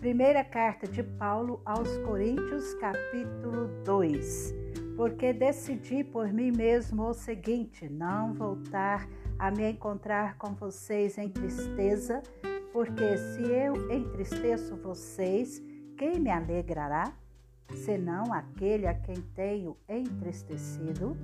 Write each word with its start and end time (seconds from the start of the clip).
Primeira 0.00 0.42
carta 0.42 0.88
de 0.88 1.04
Paulo 1.04 1.60
aos 1.64 1.96
Coríntios, 1.98 2.74
capítulo 2.74 3.68
2. 3.84 4.54
Porque 4.96 5.32
decidi 5.32 6.02
por 6.02 6.32
mim 6.32 6.50
mesmo 6.50 7.04
o 7.04 7.14
seguinte: 7.14 7.88
não 7.88 8.34
voltar 8.34 9.08
a 9.38 9.52
me 9.52 9.70
encontrar 9.70 10.36
com 10.36 10.52
vocês 10.54 11.16
em 11.16 11.28
tristeza, 11.28 12.22
porque 12.72 13.16
se 13.16 13.42
eu 13.42 13.90
entristeço 13.92 14.76
vocês, 14.76 15.62
quem 15.96 16.18
me 16.18 16.30
alegrará? 16.30 17.19
Senão 17.74 18.32
aquele 18.32 18.86
a 18.86 18.94
quem 18.94 19.16
tenho 19.34 19.76
entristecido? 19.88 21.16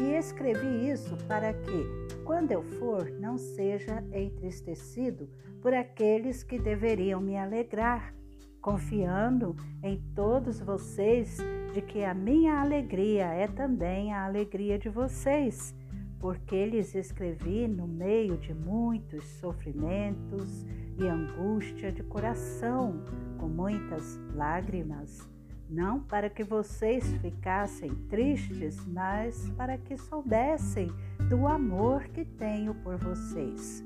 E 0.00 0.14
escrevi 0.16 0.90
isso 0.90 1.16
para 1.28 1.52
que, 1.52 2.22
quando 2.24 2.50
eu 2.50 2.62
for, 2.62 3.10
não 3.20 3.38
seja 3.38 4.02
entristecido 4.12 5.28
por 5.62 5.72
aqueles 5.72 6.42
que 6.42 6.58
deveriam 6.58 7.20
me 7.20 7.36
alegrar, 7.36 8.12
confiando 8.60 9.54
em 9.82 10.02
todos 10.14 10.60
vocês 10.60 11.38
de 11.72 11.80
que 11.80 12.04
a 12.04 12.12
minha 12.12 12.60
alegria 12.60 13.26
é 13.26 13.46
também 13.46 14.12
a 14.12 14.24
alegria 14.24 14.78
de 14.78 14.88
vocês, 14.88 15.74
porque 16.18 16.66
lhes 16.66 16.94
escrevi 16.94 17.68
no 17.68 17.86
meio 17.86 18.36
de 18.36 18.52
muitos 18.52 19.24
sofrimentos 19.38 20.66
e 20.98 21.06
angústia 21.06 21.92
de 21.92 22.02
coração, 22.02 23.04
com 23.38 23.48
muitas 23.48 24.18
lágrimas 24.34 25.33
não 25.68 26.00
para 26.00 26.28
que 26.28 26.44
vocês 26.44 27.04
ficassem 27.20 27.94
tristes, 28.08 28.84
mas 28.86 29.48
para 29.56 29.78
que 29.78 29.96
soubessem 29.96 30.90
do 31.28 31.46
amor 31.46 32.04
que 32.08 32.24
tenho 32.24 32.74
por 32.74 32.96
vocês. 32.96 33.84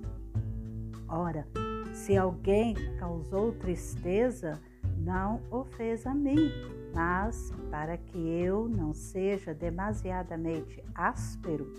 Ora, 1.09 1.47
se 1.93 2.17
alguém 2.17 2.75
causou 2.98 3.53
tristeza, 3.53 4.61
não 4.98 5.41
o 5.51 5.65
fez 5.65 6.07
a 6.07 6.15
mim, 6.15 6.51
mas 6.95 7.53
para 7.70 7.97
que 7.97 8.19
eu 8.19 8.69
não 8.69 8.92
seja 8.92 9.55
demasiadamente 9.55 10.83
áspero, 10.95 11.73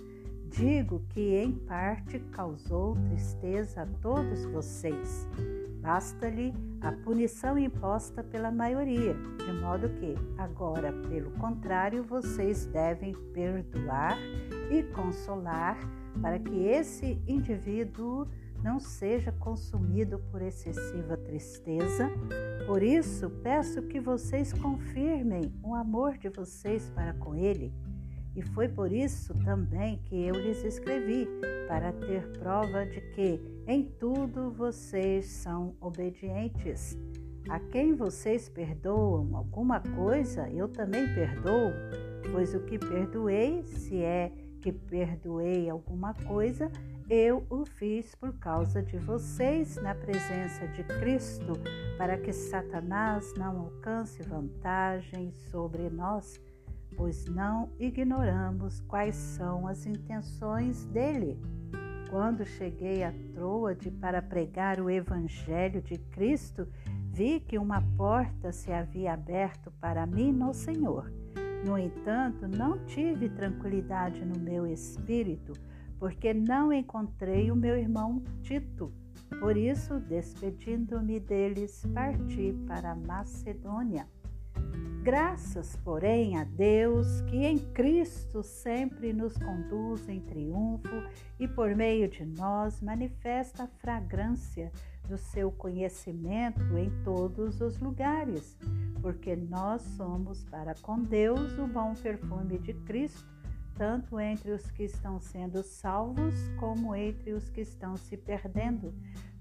digo 0.50 1.04
que 1.10 1.36
em 1.36 1.52
parte 1.52 2.20
causou 2.32 2.96
tristeza 3.10 3.84
a 3.84 3.88
todos 4.02 4.46
vocês 4.46 5.28
Basta-lhe 5.82 6.54
a 6.82 6.92
punição 6.92 7.58
imposta 7.58 8.24
pela 8.24 8.52
maioria, 8.52 9.14
de 9.14 9.54
modo 9.62 9.90
que, 9.90 10.16
agora, 10.38 10.92
pelo 10.92 11.32
contrário, 11.32 12.04
vocês 12.04 12.66
devem 12.66 13.14
perdoar 13.34 14.18
e 14.70 14.84
consolar 14.94 15.78
para 16.22 16.38
que 16.38 16.66
esse 16.66 17.22
indivíduo 17.28 18.28
não 18.62 18.80
seja 18.80 19.32
consumido 19.32 20.20
por 20.32 20.42
excessiva 20.42 21.16
tristeza. 21.16 22.10
Por 22.68 22.84
isso, 22.84 23.30
peço 23.42 23.82
que 23.84 24.00
vocês 24.02 24.52
confirmem 24.52 25.54
o 25.64 25.74
amor 25.74 26.18
de 26.18 26.30
vocês 26.30 26.90
para 26.90 27.14
com 27.14 27.36
ele 27.36 27.74
e 28.36 28.42
foi 28.42 28.68
por 28.68 28.92
isso 28.92 29.34
também 29.44 29.98
que 30.06 30.16
eu 30.16 30.36
lhes 30.36 30.64
escrevi, 30.64 31.28
para 31.68 31.92
ter 31.92 32.28
prova 32.40 32.86
de 32.86 33.02
que 33.14 33.40
em 33.68 33.84
tudo 33.84 34.52
vocês 34.52 35.28
são 35.28 35.76
obedientes. 35.80 36.98
A 37.50 37.60
quem 37.60 37.96
vocês 37.96 38.50
perdoam 38.50 39.36
alguma 39.36 39.80
coisa, 39.80 40.50
eu 40.50 40.68
também 40.68 41.14
perdoo, 41.14 41.72
pois 42.32 42.54
o 42.54 42.60
que 42.62 42.78
perdoei, 42.78 43.64
se 43.64 44.02
é 44.02 44.32
que 44.62 44.72
perdoei 44.72 45.70
alguma 45.70 46.14
coisa, 46.14 46.72
eu 47.10 47.44
o 47.50 47.66
fiz 47.66 48.14
por 48.14 48.34
causa 48.38 48.84
de 48.84 48.98
vocês 48.98 49.76
na 49.78 49.96
presença 49.96 50.68
de 50.68 50.84
Cristo, 50.84 51.54
para 51.98 52.18
que 52.18 52.32
Satanás 52.32 53.34
não 53.36 53.62
alcance 53.62 54.22
vantagem 54.22 55.32
sobre 55.52 55.90
nós 55.90 56.40
pois 56.96 57.26
não 57.26 57.70
ignoramos 57.80 58.80
quais 58.82 59.16
são 59.16 59.68
as 59.68 59.86
intenções 59.86 60.86
dele. 60.86 61.40
Quando 62.10 62.46
cheguei 62.46 63.04
a 63.04 63.14
Troade 63.34 63.92
para 63.92 64.22
pregar 64.22 64.80
o 64.80 64.90
Evangelho 64.90 65.82
de 65.82 65.98
Cristo, 65.98 66.68
vi 67.12 67.40
que 67.40 67.58
uma 67.58 67.82
porta 67.96 68.52
se 68.52 68.72
havia 68.72 69.14
aberto 69.14 69.72
para 69.80 70.06
mim 70.08 70.32
no 70.32 70.54
Senhor. 70.54 71.12
No 71.66 71.78
entanto, 71.78 72.48
não 72.48 72.84
tive 72.86 73.30
tranquilidade 73.30 74.26
no 74.26 74.40
meu 74.40 74.66
espírito, 74.66 75.54
porque 76.00 76.34
não 76.34 76.72
encontrei 76.72 77.52
o 77.52 77.56
meu 77.56 77.78
irmão 77.78 78.24
Tito. 78.42 78.92
Por 79.40 79.56
isso, 79.56 80.00
despedindo-me 80.00 81.20
deles, 81.20 81.86
parti 81.94 82.56
para 82.66 82.96
Macedônia. 82.96 84.08
Graças, 85.02 85.78
porém, 85.78 86.38
a 86.38 86.44
Deus 86.44 87.22
que 87.22 87.38
em 87.38 87.58
Cristo 87.58 88.44
sempre 88.44 89.14
nos 89.14 89.38
conduz 89.38 90.08
em 90.10 90.20
triunfo 90.20 91.04
e 91.40 91.48
por 91.48 91.74
meio 91.74 92.10
de 92.10 92.26
nós 92.26 92.82
manifesta 92.82 93.64
a 93.64 93.68
fragrância 93.68 94.72
do 95.08 95.18
seu 95.18 95.52
conhecimento 95.52 96.78
em 96.78 96.92
todos 97.04 97.62
os 97.62 97.80
lugares, 97.80 98.58
porque 99.02 99.36
nós 99.36 99.82
somos 99.82 100.44
para 100.44 100.76
com 100.76 101.02
Deus 101.02 101.58
o 101.58 101.66
bom 101.66 101.96
perfume 101.96 102.60
de 102.60 102.74
Cristo, 102.74 103.28
tanto 103.74 104.20
entre 104.20 104.52
os 104.52 104.70
que 104.70 104.84
estão 104.84 105.20
sendo 105.20 105.64
salvos 105.64 106.36
como 106.60 106.94
entre 106.94 107.32
os 107.32 107.50
que 107.50 107.62
estão 107.62 107.96
se 107.96 108.18
perdendo. 108.18 108.94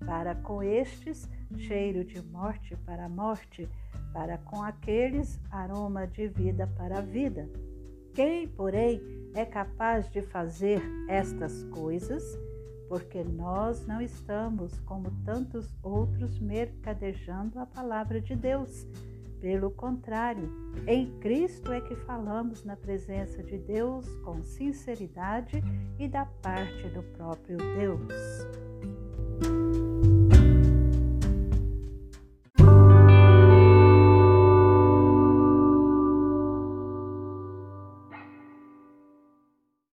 Para 0.06 0.34
com 0.37 0.62
estes, 0.62 1.28
cheiro 1.56 2.05
de 2.05 2.22
morte 2.22 2.77
para 2.87 3.06
a 3.06 3.09
morte 3.09 3.69
para 4.12 4.38
com 4.38 4.62
aqueles 4.62 5.41
aroma 5.50 6.06
de 6.06 6.28
vida 6.28 6.66
para 6.76 6.98
a 6.98 7.02
vida. 7.02 7.48
Quem, 8.14 8.48
porém, 8.48 9.00
é 9.34 9.44
capaz 9.44 10.10
de 10.10 10.22
fazer 10.22 10.82
estas 11.08 11.62
coisas? 11.64 12.22
Porque 12.88 13.22
nós 13.22 13.86
não 13.86 14.00
estamos, 14.00 14.78
como 14.80 15.10
tantos 15.24 15.72
outros, 15.82 16.41
mercadejando 16.41 17.58
a 17.60 17.66
palavra 17.66 18.20
de 18.20 18.34
Deus. 18.34 18.86
Pelo 19.41 19.70
contrário, 19.70 20.50
em 20.86 21.16
Cristo 21.20 21.72
é 21.72 21.80
que 21.80 21.94
falamos 21.94 22.64
na 22.64 22.76
presença 22.76 23.40
de 23.42 23.56
Deus 23.56 24.08
com 24.25 24.42
sinceridade 24.42 25.62
e 25.96 26.08
da 26.08 26.26
parte 26.26 26.88
do 26.88 27.02
próprio 27.16 27.56
Deus. 27.56 28.12